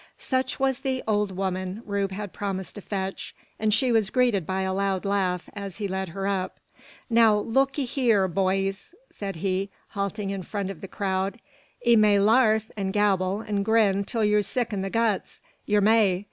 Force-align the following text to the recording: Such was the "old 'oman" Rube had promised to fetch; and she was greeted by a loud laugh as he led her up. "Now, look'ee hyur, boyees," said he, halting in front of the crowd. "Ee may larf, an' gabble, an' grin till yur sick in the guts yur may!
Such 0.17 0.59
was 0.59 0.79
the 0.79 1.03
"old 1.07 1.37
'oman" 1.37 1.83
Rube 1.85 2.09
had 2.11 2.33
promised 2.33 2.73
to 2.73 2.81
fetch; 2.81 3.35
and 3.59 3.71
she 3.71 3.91
was 3.91 4.09
greeted 4.09 4.47
by 4.47 4.61
a 4.61 4.73
loud 4.73 5.05
laugh 5.05 5.47
as 5.53 5.77
he 5.77 5.87
led 5.87 6.09
her 6.09 6.25
up. 6.25 6.59
"Now, 7.07 7.37
look'ee 7.37 7.85
hyur, 7.85 8.27
boyees," 8.27 8.95
said 9.11 9.35
he, 9.35 9.69
halting 9.89 10.31
in 10.31 10.41
front 10.41 10.71
of 10.71 10.81
the 10.81 10.87
crowd. 10.87 11.39
"Ee 11.85 11.95
may 11.97 12.17
larf, 12.17 12.71
an' 12.75 12.89
gabble, 12.89 13.43
an' 13.47 13.61
grin 13.61 14.03
till 14.03 14.25
yur 14.25 14.41
sick 14.41 14.73
in 14.73 14.81
the 14.81 14.89
guts 14.89 15.39
yur 15.67 15.81
may! 15.81 16.19